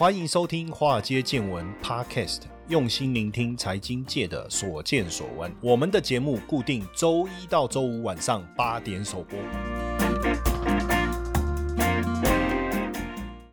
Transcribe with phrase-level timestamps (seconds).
[0.00, 5.52] 欢迎收听《华尔街见闻》Podcast，用心聆听财经界的所见所闻。
[5.60, 9.38] 我们的节目固定周一到周五晚上八点首播。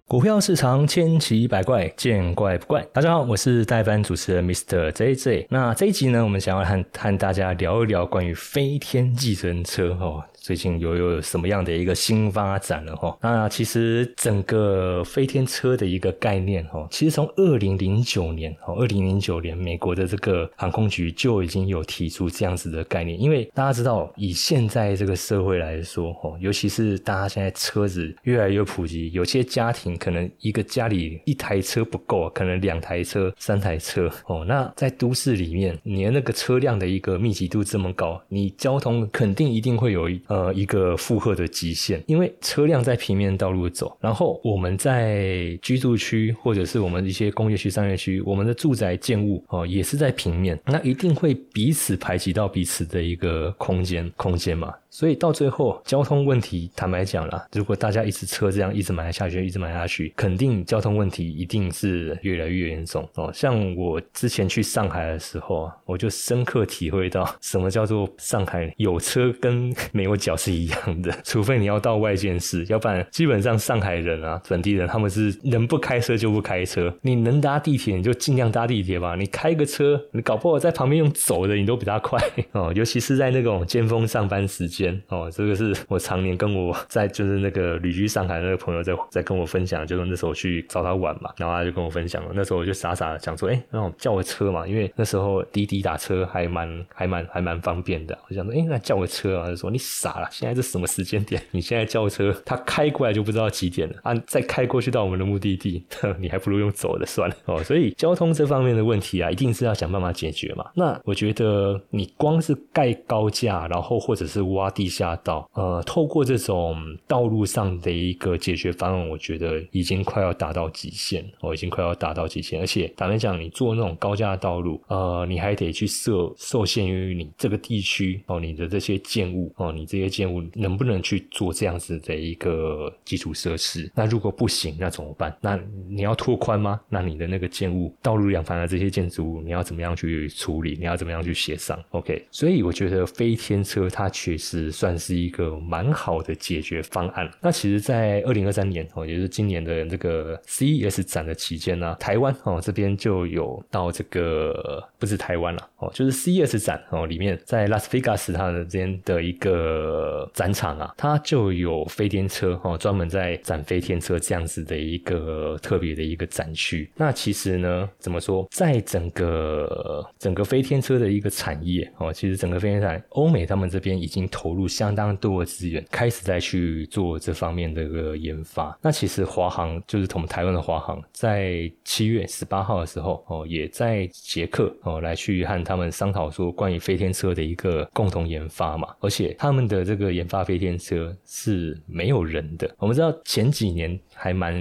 [0.07, 2.82] 股票市场千奇百怪，见怪不怪。
[2.93, 4.89] 大家好，我是代班主持人 Mr.
[4.91, 5.48] JJ。
[5.50, 10.23] 那这一集呢，我们想要和和大家聊一聊关于飞天计程车哦。
[10.48, 13.18] 最近有有什么样的一个新发展了哈？
[13.22, 23.20] 那其实整个飞天车的一个概念哈，其实从二零零九年哦，二零零九年美国的这个航空局就已经有提出这样子的概念。
[23.20, 34.45] 因为大家知道，以现在这个社会来说哦，尤其是大家现在车子越来越普及，有些家庭可能一个家里一台车不够，可能两台车、三台车哦。
[34.48, 40.22] 那在都市里面，你的那个车辆的一个密集度这么高，你交通肯定一定会有一。
[40.38, 54.73] 呃一个负荷的极限，因为车辆在平面道路走，然后我们在居住区或者是我们一些工业区、商业区，我们的住宅建物哦也是在平面，那一定会彼此排挤到彼此的一个空间空间嘛。
[54.89, 63.30] 所以到最后，交通问题，坦白讲啦，如果大家一直车这样一直买下去，一直买下去，肯定交通问题一定是越来越严重哦。
[63.33, 82.20] 像我之前去上海的时候啊，我就深刻体会到什么叫做上海有车跟没有脚是一样的，除非你要到外县市，要不然基本上上海人啊，本地人他们是能不开车就不开车，你能搭地铁你就尽量搭地铁吧，你开个车，你搞不好在旁边用走的你都比他快
[82.54, 85.00] 哦，尤其是在那种尖峰上班时间。
[85.10, 92.32] 哦，这个是我常年跟我在就是那个旅居上海那个朋友在在跟我分享，就是那时候去找他玩嘛，然后他就跟我分享了。
[92.34, 98.18] 那时候我就傻傻的想说，哎，那我叫个车嘛，因为那时候滴滴打车还蛮还蛮还蛮方便的。
[98.30, 101.41] 我想说，哎，那叫个车啊，就说你傻了，现在是什么时间点？
[101.52, 105.83] 你现在叫车，他开过来就不知道几点了啊，再开过去到我们的目的地，
[106.17, 107.61] 你还不如用走的算了哦。
[107.61, 110.65] 所以交通这方面的问题啊，一定是要想办法解决嘛。
[110.76, 114.71] 那我觉得你光是盖高架，然后或者是挖。
[114.77, 116.77] 地下道，呃，透过这种
[117.08, 122.59] 道路上的一个解决方案，我觉得已经快要达到极限，哦，已经快要达到极限。
[122.59, 133.89] 而且坦白讲，你做那种高架道路，呃，你还得去设受限于你这个地区哦，你的这些建物哦，你这这些建物能不能去做这样子的一个基础设施？
[133.95, 135.35] 那如果不行，那怎么办？
[135.41, 135.59] 那
[135.89, 136.80] 你要拓宽吗？
[136.89, 140.75] 那你的那个建物道路两旁的这些建筑物，你要怎么样去处理？
[140.77, 144.68] 你要怎么样去协商？OK，所以我觉得飞天车它确实。
[144.69, 147.29] 算是一个蛮好的解决方案。
[147.41, 166.92] 那其实，在二零二三年哦，也就是今年的这个 CES 展的期间呢，台湾哦这边就有到这个不是台湾了哦，就是 CES 展哦里面，在拉斯维加斯它的这边的一个呃展场啊，它就有飞天车哦，专门在展飞天车这样子的一个特别的一个展区。
[166.95, 174.57] 那其实呢，怎么说，在整个整个飞天车的一个产业哦，其实整个飞天产欧美他们这边已经投。
[174.57, 178.75] 入相当多的资源，开始在去做这方面的一个研发。
[178.81, 188.88] 那其实华航就是同台湾的华航，在七月十八号的时候哦，也在捷克哦来去和他们商讨说关于飞天车的一个共同研发嘛。
[189.00, 192.74] 而且他们的这个研发飞天车是没有人的。
[192.77, 194.54] 我们知道前几年还蛮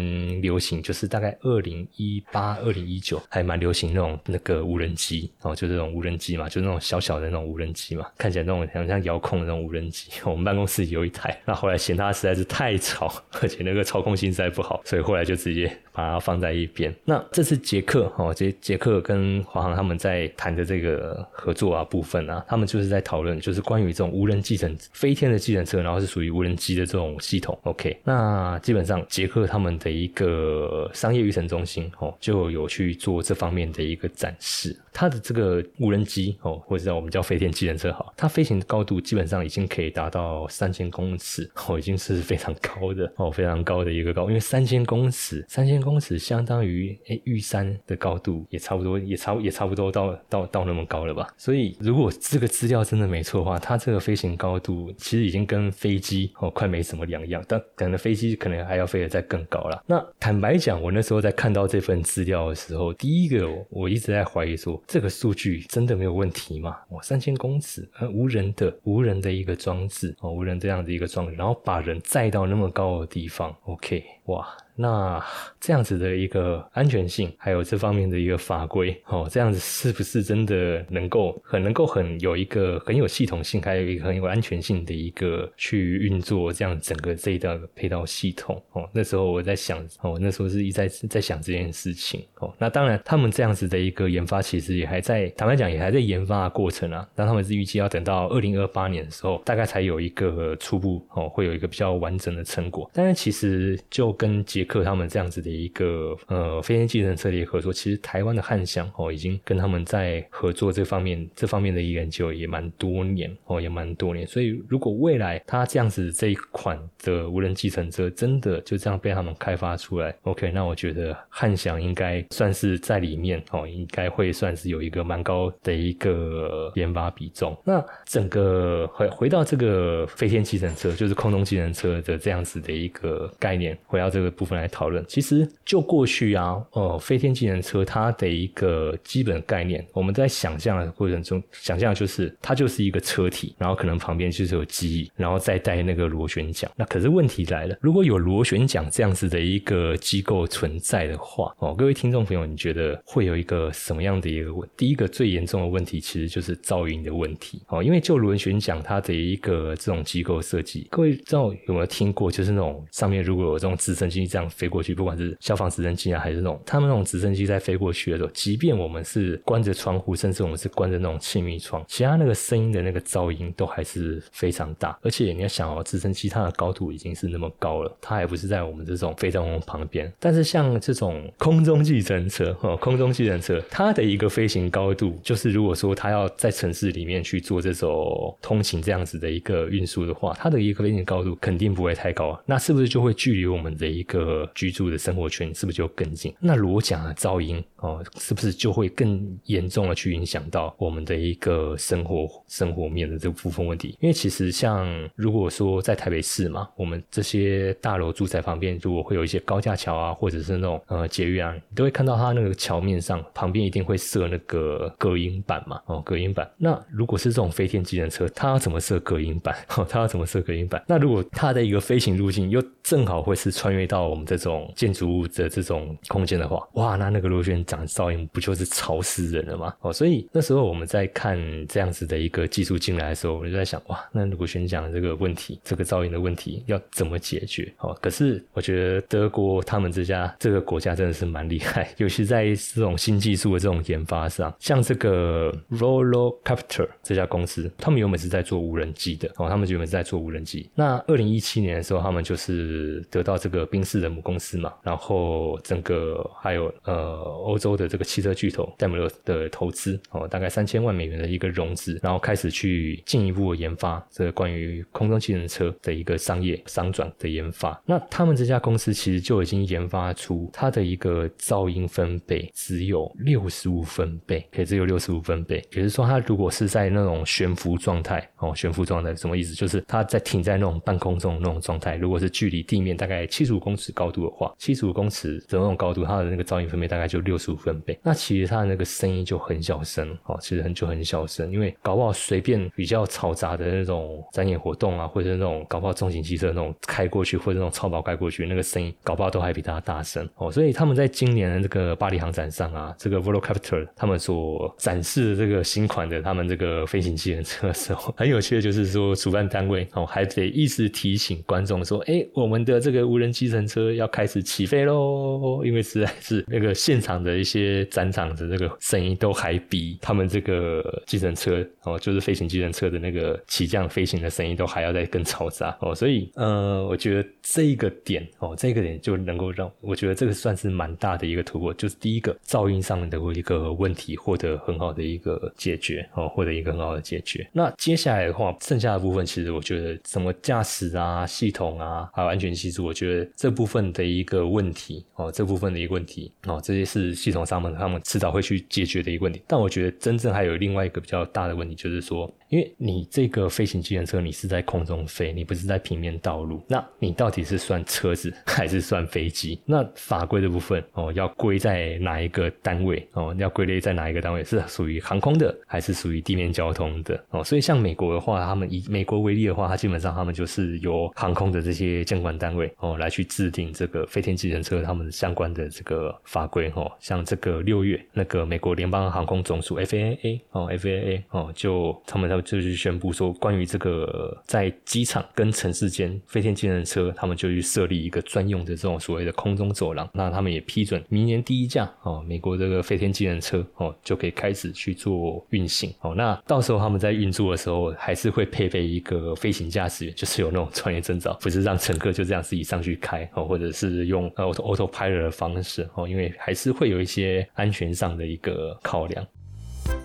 [0.42, 9.86] 流行，就是大概二零一八、二零一九还蛮流行那种那个无人机哦，就这种无人机嘛，就那种小小的那种无人机嘛，看起来那种像像遥控的那种无人。
[9.90, 16.92] 机， 我们办公室有一台，那后来嫌它实在是太吵， 而且那个操控性实在不好，所以后来就直接把它放在一边。
[17.04, 27.56] 那这次捷克哦，捷捷克跟华航他们在谈的这个合作啊部分啊，他们就是在讨论，就是关于这种无人计程飞天的计程车，然后是属于无人机的这种系统。
[27.62, 34.74] OK，那基本上捷克他们的一个商业育成中心哦，就有去做这方面的一个展示。
[34.90, 39.66] 它的这个无人机哦，或者叫我们叫飞天计程车好，它飞行的高度基本上已经。
[39.66, 51.28] 可以达到三千公尺哦，已经是非常高的哦，非常高的一个高，因为三千公尺，三千公尺相当于诶玉山的高度，也差不多，也差也差不多到到到那么高了吧？
[51.36, 59.82] 所以如果这个资料真的没错的话，它这个飞行高度其实已经跟飞机哦快没什么两样，但可能飞机可能还要飞得再更很高了。
[59.86, 66.76] 那坦白讲，我那时候在看到这份资料的时候，第一个我一直在怀疑说，这个数据真的没有问题吗？
[66.90, 69.56] 哇，三千公尺，呃，无人的无人的一个。
[69.56, 74.46] 装置哦，无人这样的一个装置，然后把人载到那么高的地方，OK，哇。
[74.78, 75.24] 那
[75.58, 88.62] 这样子的一个安全性，还有这方面的一个法规，哦，这样子是不是真的能够很能够很有一个很有系统性，还有一个很有安全性的一个去运作这样整个这一道配套系统？
[88.72, 92.22] 哦，那时候我在想，哦，那时候是一在在想这件事情。
[92.34, 97.08] 哦，那当然，他们这样子的一个研发，其实也还在坦白讲，也还在研发的过程啊。
[97.14, 102.90] 但他们是预计要等到二零二八年的时候，大概才有一个初步哦，会有一个比较完整的成果。
[102.92, 114.26] 但是其实就跟捷克他们这样子的一个呃飞天计程车的合作，其实台湾的汉翔哦，已经跟他们在合作这方面这方面的研究也蛮多年哦，也蛮多年。
[114.26, 127.56] 所以如果未来他这样子这一款的无人计程车真的就这样被他们开发出来，OK，那我觉得汉翔应该算是在里面哦，应该会算是有一个蛮高的一个研发比重。
[127.64, 135.04] 那整个回回到这个飞天计程车，就是空中计程车的这样子的一个概念，回到这个部分来讨论。
[135.08, 146.70] 其实就过去啊，哦，飞天计程车它的一个基本概念，我们在想象的过程中，想象就是它就是一个车体，然后可能旁边就是有机翼，然后再带那个螺旋桨。
[146.76, 154.68] 那可是问题来了，如果有螺旋桨这样子的一个机构存在的话，哦，各位听众朋友，你觉得会有一个什么样的一个问？
[154.76, 157.62] 第一个最严重的问题其实就是噪音的问题。
[157.68, 162.30] 哦，因为就螺旋桨它的一个这种机构设计，各位知道有没有听过？
[162.30, 174.98] 就是那种上面如果有这种自直升机这样飞过去，不管是消防直升机啊，还是那种他们那种直升机在飞过去的时候，即便我们是关着窗户，甚至我们是关着那种气密窗，其他那个声音的那个噪音都还是非常大。
[175.02, 180.12] 而且你要想哦，直升机它的高度已经是那么高了，它还不是在我们这种飞在我们旁边。
[180.20, 192.40] 但是像这种空中计程车哦，空中计程车它的一个飞行高度，就是如果说它要在城市里面去做这种通勤这样子的一个运输的话，它的一个飞行高度肯定不会太高啊。
[192.44, 196.34] 那是不是就会距离我们的的一个居住的生活圈是不是就更近？
[196.40, 203.96] 那螺桨的噪音哦，是不是就会更严重的去影响到我们的一个生活生活面的这部分问题？
[204.00, 216.50] 因为其实像如果说在台北市嘛，我们这些大楼住宅旁边，如果会有一些高架桥啊，或者是那种呃捷运啊，你都会看到它那个桥面上旁边一定会设那个隔音板嘛，哦，隔音板。
[216.56, 219.54] 那如果是这种飞天机人车，它要怎么设隔音板？
[219.76, 220.82] 哦，它要怎么设隔音板？
[220.88, 229.74] 那如果它的一个飞行路径又正好会是穿穿越到我们这种建筑物的这种空间的话，哇，那那个螺旋桨噪音不就是吵死人了吗？
[229.80, 231.36] 哦，所以那时候我们在看
[231.66, 237.74] 这样子的一个技术进来的时候，我就在想，哇，那螺旋桨这个问题，这个噪音的问题要怎么解决？
[237.78, 250.70] 哦，可是我觉得德国他们这家这个国家真的是蛮厉害，尤其在这种新技术的这种研发上，像这个 Rollocopter 这家公司，他们原本是在做无人机的，哦，他们原本是在做无人机。
[250.76, 257.14] 那二零一七年的时候，他们就是得到这个宾士的母公司嘛，然后整个还有呃
[257.44, 267.80] 欧洲的这个汽车巨头戴姆勒的投资，哦，大概三千万美元的一个融资，然后开始去进一步的研发这个关于空中汽人车的一个商业商转的研发。
[267.86, 279.54] 那他们这家公司其实就已经研发出它的一个噪音分贝只有六十五分贝，可以只有六十五分贝，也就是说它如果是在那种悬浮状态，哦，悬浮状态什么意思？
[279.54, 287.98] 就是它在停在那种半空中那种状态，如果是距离地面大概七十五公尺高度的话，七十五公尺的那种高度，它的那个噪音分贝大概就六十五分贝。
[288.02, 300.50] 那其实它的那个声音就很小声，哦，其实很就很小声，因为搞不好随便比较嘈杂的那种展演活动啊，或者那种搞不好重型汽车那种开过去，或者那种超跑开过去，那个声音搞不好都还比它大声哦。
[300.50, 337.46] 所以他们在今年的这个巴黎航展上啊，这个 Volocopter 他们所展示的这个新款的他们这个飞行器人车的时候， 很有趣的就是说，主办单位哦还得一直提醒观众说，哎，我们的这个无人机程车要开始起飞喽，因为实在是那个现场的一些展场的这个声音都还比他们这个计程车哦，就是飞行计程车的那个起降飞行的声音都还要再更嘈杂哦，所以呃，我觉得这一个点哦，这个点就能够让我觉得这个算是蛮大的一个突破，就是第一个噪音上面的一个问题获得很好的一个解决哦，获得一个很好的解决。
[337.52, 349.42] 那接下来的话，剩下的部分其实我觉得什么驾驶啊、系统啊，还有安全系数，我觉得这部分的一个问题哦，这部分的一个问题哦，这些是系统上面他们迟早会去解决的一个问题。
[349.46, 352.32] 但我觉得真正还有另外一个比较大的问题，就是说。
[352.48, 359.60] 因为你这个飞行机人车，你是在空中飞，你不是在平面道路，那你到底是算车子 还是算飞机？
[359.64, 363.34] 那法规的部分哦，要归在哪一个单位哦？
[363.36, 364.44] 要归类在哪一个单位？
[364.44, 367.20] 是属于航空的，还是属于地面交通的？
[367.30, 409.24] 哦，所以像美国的话，他们以美国为例的话，它基本上他们就是由航空的这些监管单位哦来去制定这个飞天计程车他们相关的这个法规哦，像这个六月那个美国联邦航空总署 FAA 哦 FAA 哦，就他们他们就去宣布说，关于这个在机场跟城市间飞天计程车，他们就去设立一个专用的这种所谓的空中走廊，那他们也批准明年第一架哦，美国这个飞天计程车哦就可以开始去做运行哦，那到时候他们在运作的时候还是会配备一个飞行驾驶员，就是有那种专业证照，不是让乘客就这样自己上去开哦，或者是用 auto auto pilot 的方式哦，因为还是会有一些安全上的一个考量。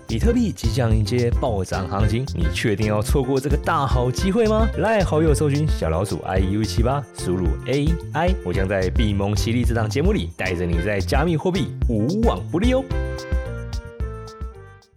[0.06, 4.68] 比特币即将迎接暴涨行情，你确定要错过这个大好机会吗？
[4.78, 12.84] 来好友搜寻小老鼠 i u 七八，输入 a i，我将在币蒙犀利这档节目里带着你在加密货币无往不利哦。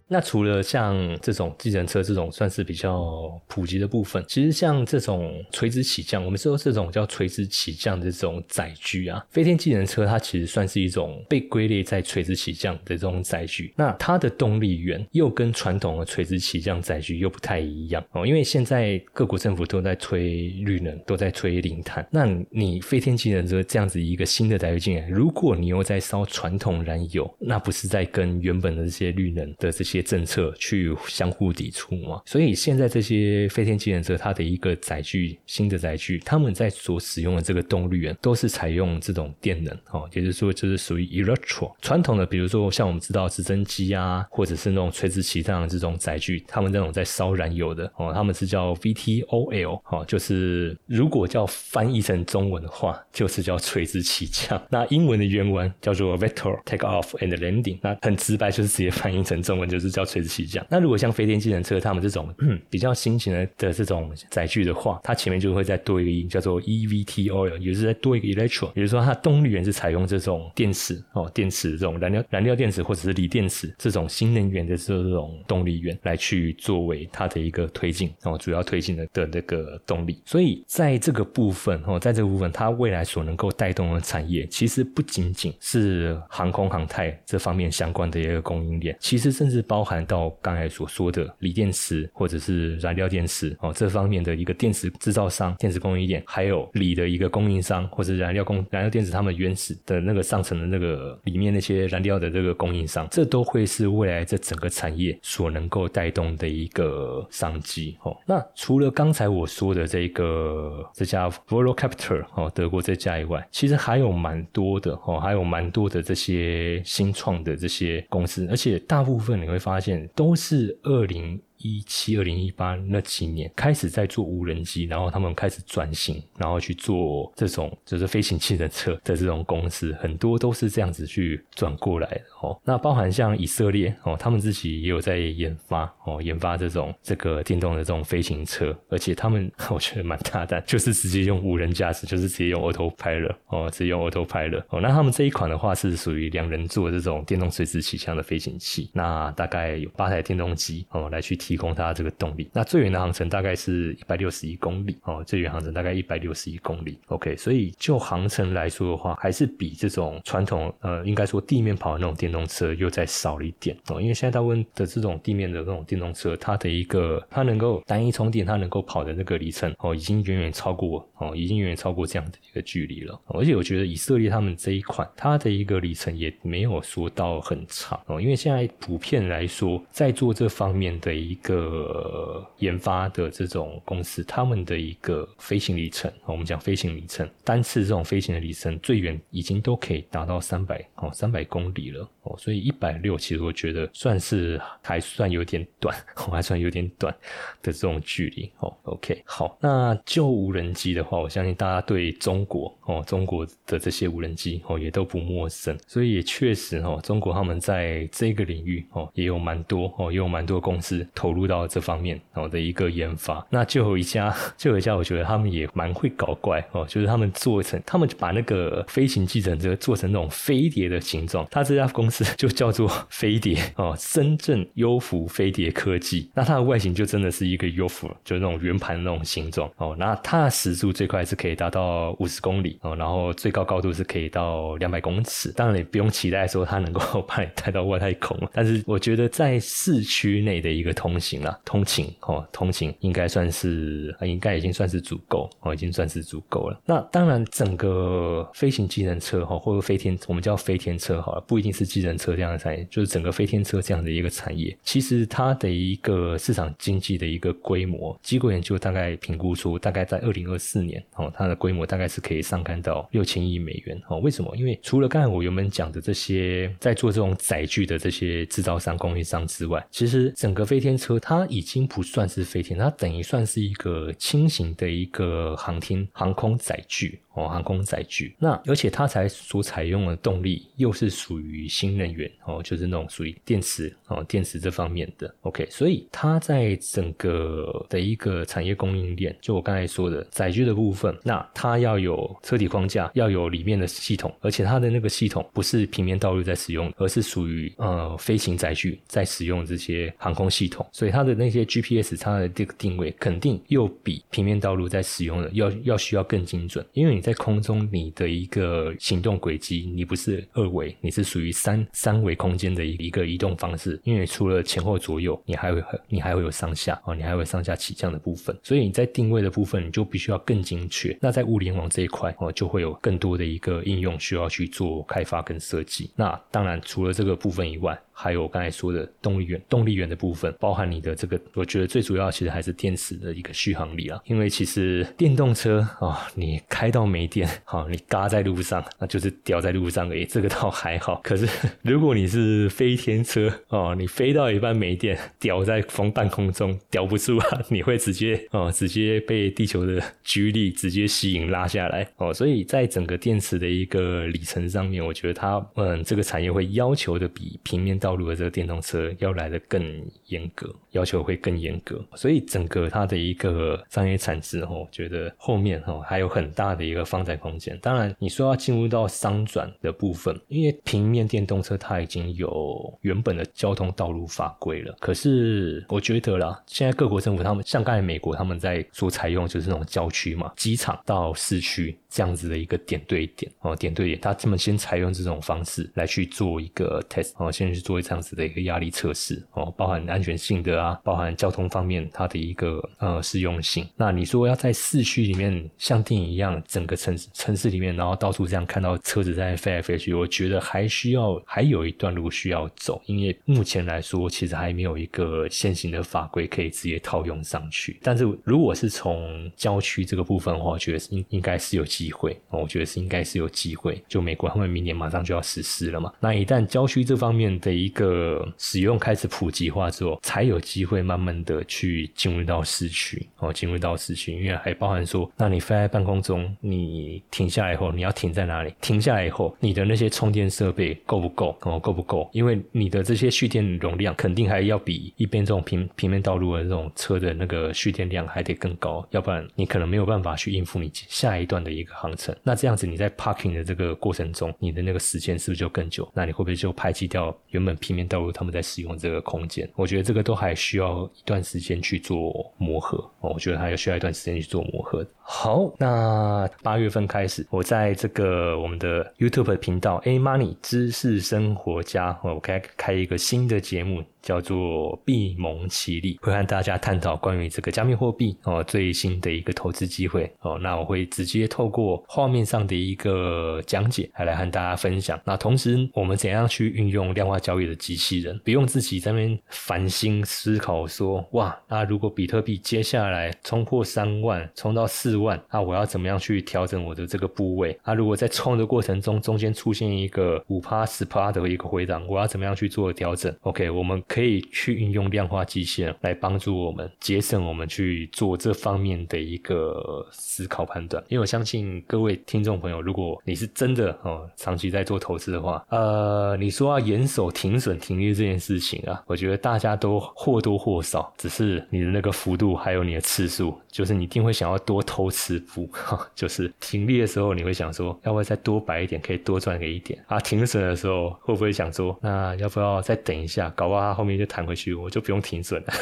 [0.08, 13.72] 那除了像这种计程车这种算是比较普及的部分，其实像这种垂直起降，我们说这种叫垂直起降的这种载具啊，飞天计程车它其实算是一种被归类在垂直起降的这种载具。
[13.76, 22.06] 那它的动力源又跟传统的垂直起降载具又不太一样哦，因为现在各国政府都在推绿能，都在推零碳。
[22.10, 32.20] 那你飞天计程车这样子一个新的载具进来，如果你又在烧传统燃油，那不是在跟原本的这些绿能的这些政策去相互抵触嘛？
[32.26, 54.60] 所以现在这些飞天机人车，它的一个载具，新的载具，他们在所使用的这个动力源，都是采用这种电能哦，也就是说，就是属于 electro 传统的，比如说像我们知道直升机啊，或者是那种垂直起降的这种载具，他们那种在烧燃油的哦，他们是叫 VTOL 哦，就是如果叫翻译成中文的话，就是叫垂直起降。
[54.70, 60.64] 那英文的原文叫做 vector take off and landing，那很直白，就是直接翻译成中文就是叫垂直起降。
[60.70, 62.32] 那如果像飞天机程车他们这种
[62.70, 80.20] 比较新型的的这种载具的话，它前面就会再多一个音，叫做 eVTOL，也是再多一个 electro，也就是说它动力源是采用这种电池哦，电池这种燃料燃料电池或者是锂电池这种新能源的这种动力源来去作为它的一个推进哦，主要推进的的那个动力。
[80.24, 108.16] 所以在这个部分哦，在这个部分，它未来所能够带动的产业，其实不仅仅是航空航太这方面相关的一个供应链，其实甚至包包含到刚才所说的锂电池或者是燃料电池哦这方面的一个电池制造商、电池供应链，还有锂的一个供应商或者燃料供燃料电池他们原始的那个上层的那个里面那些燃料的这个供应商，这都会是未来这整个产业所能够带动的一个商机哦。
[108.24, 121.42] 那除了刚才我说的这个这家 Volocopter 哦德国这家以外，其实还有蛮多的哦，还有蛮多的这些新创的这些公司，而且大部分你会发现都是二零。
[121.58, 132.60] 一七二零一八那几年开始在做无人机，然后他们开始转型，然后去做这种就是飞行器的车的这种公司，很多都是这样子去转过来的哦。
[132.64, 144.80] 那包含像以色列哦，他们自己也有在研发哦，研发这种这个电动的这种飞行车，而且他们 我觉得蛮大胆，就是直接用无人驾驶，就是直接用 auto pilot 哦，直接用 auto pilot 哦。
[144.80, 151.34] 那他们这一款的话是属于两人座这种电动垂直起降的飞行器，那大概有八台电动机哦来去。
[151.46, 156.98] 提供它这个动力，那最远的航程大概是一百六十一公里哦，最远航程大概一百六十一公里。
[157.06, 164.02] OK，所以就航程来说的话，还是比这种传统呃，应该说地面跑的那种电动车又再少了一点哦。
[164.02, 173.16] 因为现在大部分的这种地面的那种电动车，它的一个它能够单一充电，它能够跑的那个里程哦，已经远远超过哦，已经远远超过这样的一个距离了。
[173.26, 195.94] 而且我觉得以色列他们这一款，它的一个里程也没有说到很长哦，因为现在普遍来说，在做这方面的一一一个研发的这种公司，他们的一个飞行里程，我们讲飞行里程，单次这种飞行的里程最远已经都可以达到三百哦，三百公里了哦，所以一百六其实我觉得算是还算有点短，
[196.26, 197.14] 我 还算有点短
[197.62, 198.74] 的这种距离哦。
[198.84, 211.06] OK，好，那就无人机的话，我相信大家对中国哦，中国的这些无人机哦也都不陌生，所以也确实哦，中国他们在这个领域哦也有蛮多哦，也有蛮多公司。
[211.14, 241.15] 投投入到这方面哦的一个研发，那就有一家， 就有一家，我觉得他们也蛮会搞怪哦，就是他们做成，他们把那个飞行计程车做成那种飞碟的形状，他这家公司就叫做飞碟哦，深圳优福飞碟科技，那它的外形就真的是一个优福，就那种圆盘那种形状哦，那它的时速最快是可以达到五十公里哦，然后最高高度是可以到两百公尺，当然也不用期待说它能够 把你带到外太空，但是我觉得在市区内的一个通。
[241.18, 246.80] 行了，通勤哦，通勤应该算是应该已经算是足够哦，已经算是足够了。
[246.84, 264.18] 那当然，整个飞行机人车哈，或者飞天，我们叫飞天车好了，不一定是机人车这样的产业，就是整个飞天车这样的一个产业，其实它的一个市场经济的一个规模，机构研究大概评估出，大概在二零二四年哦，它的规模大概是可以上看到六千亿美元哦。
[264.18, 264.54] 为什么？
[264.56, 277.20] 因为除了刚才我原本讲的这些在做这种载具的这些制造商、供应商之外，其实整个飞天车它已经不算是飞天，它等于算是一个轻型的一个航天航空载具。
[277.36, 285.32] 哦，航空载具，那而且它才所采用的动力又是属于新能源哦，就是那种属于电池哦，电池这方面的。
[285.42, 307.25] OK，所以它在整个的一个产业供应链，就我刚才说的载具的部分，那它要有车体框架，要有里面的系统，而且它的那个系统不是平面道路在使用，而是属于呃飞行载具在使用这些航空系统，所以它的那些 GPS 它的这个定位肯定又比平面道路在使用的要要需要更精准，因为你。
[307.26, 314.00] 在空中，你的一个行动轨迹，你不是二维，你是属于三三维空间的一一个移动方式。
[314.04, 318.56] 因为除了前后左右，你还会你还会有上下哦，你还会上下起降的部分。
[318.62, 321.18] 所以你在定位的部分，你就必须要更精确。
[321.20, 326.08] 那在物联网这一块哦，就会有更多的一个应用需要去做开发跟设计。
[326.14, 334.18] 那当然，除了这个部分以外，还有我刚才说的动力源，动力源的部分，包含你的这个，我觉得最主要其实还是电池的一个续航力啊。
[334.24, 341.20] 因为其实电动车啊，你开到没电，好，你嘎在路上，那就是掉在路上而已，这个倒还好。
[341.22, 341.46] 可是
[341.82, 352.32] 如果你是飞天车哦，你飞到一半没电，掉在风半空中，掉不住啊，你会直接哦，直接被地球的居力直接吸引拉下来哦。
[352.32, 359.82] 所以在整个电池的一个里程上面，我觉得它嗯，这个产业会要求的比平面道路的这个电动车要来的更
[360.26, 367.76] 严格，要求会更严格，所以整个它的一个商业产值，我觉得后面哈还有很大的一个发展空间。
[367.82, 374.96] 当然，你说要进入到商转的部分，因为平面电动车它已经有原本的交通道路法规了。
[375.00, 387.95] 可是我觉得啦，现在各国政府他们像刚才美国他们在所采用就是那种郊区嘛，机场到市区这样子的一个点对点哦，点对点，他这么先采用这种方式来去做一个 test 哦，先去做。
[388.02, 393.86] 这样子的一个压力测试哦，包含安全性的啊，包含交通方面它的一个呃适用性。
[393.96, 407.98] 那你说要在市区里面像电影一样，整个城市城市里面，然后到处这样看到车子在飞来飞去，我觉得还需要还有一段路需要走，因为目前来说其实还没有一个现行的法规可以直接套用上去。
[408.02, 414.02] 但是如果是从郊区这个部分的话，我觉得应应该是有机会，我觉得是应该是有机会。
[414.08, 428.74] 就美国他们明年马上就要实施了嘛，那一旦郊区这方面的一个使用开始普及化之后，才有机会慢慢的去进入到市区哦，进入到市区，因为还包含说，那你飞在半空中，你停下来以后，你要停在哪里？
[428.80, 431.56] 停下来以后，你的那些充电设备够不够？
[431.62, 432.28] 哦，够不够？
[432.32, 442.34] 因为你的这些蓄电容量肯定还要比一边这种平平面道路的这种车的那个蓄电量还得更高，要不然你可能没有办法去应付你下一段的一个航程。
[442.42, 446.10] 那这样子你在 parking 的这个过程中，你的那个时间是不是就更久？
[446.12, 447.75] 那你会不会就排挤掉原本？
[447.76, 453.30] 平面道路，他们在使用这个空间，我觉得这个都还需要一段时间去做磨合哦。
[453.34, 455.06] 我觉得还要需要一段时间去做磨合。
[455.20, 464.02] 好，那八月份开始，我在这个我们的 YouTube 频道 A Money 知识生活家，我开开一个新的节目。
[464.26, 470.58] 叫做闭蒙奇力，会和大家探讨关于这个加密货币哦最新的一个投资机会哦。
[470.60, 475.16] 那我会直接透过画面上的一个讲解，来来和大家分享。
[475.24, 487.78] 那同时，我们怎样去运用量化交易的机器人，不用自己在那边烦心思考说，哇，那如果比特币接下来冲破三万，冲到四万，那我要怎么样去调整我的这个部位？
[487.84, 494.02] 啊，如果在冲的过程中，中间出现一个五趴十趴的一个回档，我要怎么样去做调整？OK，我们。
[494.16, 515.68] 可以去运用量化机器人来帮助我们节省我们去做这方面的一个思考判断，因为我相信各位听众朋友，如果你是真的哦长期在做投资的话，呃，你说要严守停损停利这件事情啊，我觉得大家都或多或少，只是你的那个幅度还有你的次数，就是你一定会想要多偷吃步，
[516.16, 520.18] 就是停利的时候你会想说，要不要再多摆一点，可以多赚个一点啊？
[520.20, 524.05] 停损的时候会不会想说，那要不要再等一下，搞不好后。
[524.05, 525.72] 后面就弹回去，我就不用停损了。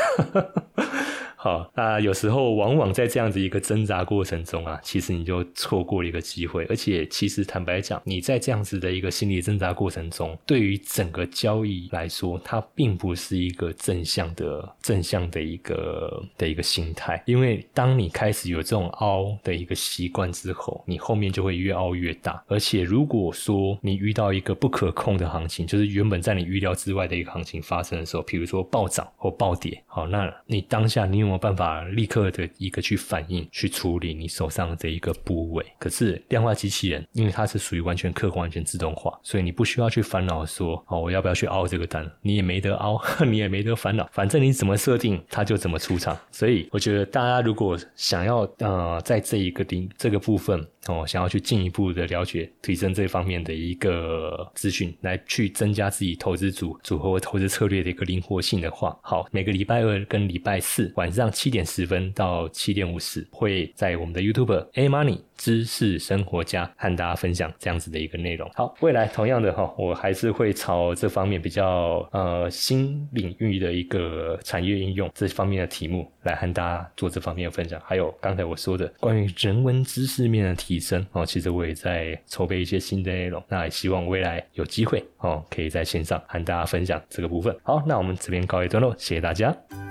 [1.44, 6.64] 好，那有时候往往在这样子一个挣扎过程中啊，其实你就错过了一个机会。
[6.70, 17.22] 而且，其实坦白讲，你在这样子的一个心理挣扎过程中，对于整个交易来说，它并不是一个正向的、正向的一个的一个心态。
[17.26, 22.42] 因为当你开始有这种凹的一个习惯之后，你后面就会越凹越大。
[22.48, 35.64] 而且，如果说你遇到一个不可控的行情，就是原本在你预料之外的一个行情发生的时候，比如说暴涨或暴跌，好，那你当下你有有办法立刻的一个去反应、去处理你手上的这一个部位？
[35.78, 42.10] 可是量化机器人，因为它是属于完全客观、完全自动化，所以你不需要去烦恼说，哦，我要不要去凹这个单？
[42.22, 46.16] 你也没得凹， 你也没得烦恼，反正你怎么设定，它就怎么出场。
[46.30, 50.66] 所以我觉得大家如果想要呃，在这一个顶这个部分。
[50.86, 68.50] 哦，想要去进一步的了解、提升这方面的一个资讯，来去增加自己投资组组合投资策略的一个灵活性的话，好，每个礼拜二跟礼拜四晚上七点十分到七点五十，会在我们的 YouTube A Money 知识生活家和大家分享这样子的一个内容。
[68.54, 77.80] 好，未来同样的哈，我还是会朝这方面比较呃新领域的一个产业应用这方面的题目来和大家做这方面的分享。
[77.84, 80.54] 还有刚才我说的关于人文知识面的。
[80.64, 87.54] 提升哦，其实我也在筹备一些新的内容，那也希望未来有机会哦，可以在线上和大家分享这个部分。
[87.62, 89.54] 好，那我们这边告一段落，谢谢大家。